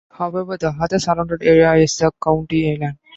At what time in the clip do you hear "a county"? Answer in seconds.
2.01-2.73